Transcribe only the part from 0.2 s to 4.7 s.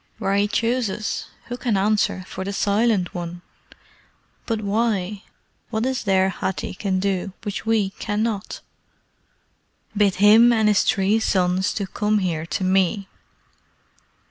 he chooses. Who can answer for the Silent One? But